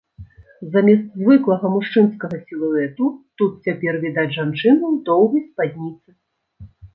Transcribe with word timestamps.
Замест 0.75 1.03
звыклага 1.23 1.67
мужчынскага 1.73 2.39
сілуэту 2.47 3.11
тут 3.43 3.51
цяпер 3.69 3.93
відаць 4.07 4.33
жанчыну 4.39 4.83
ў 4.93 4.95
доўгай 5.11 5.41
спадніцы. 5.51 6.09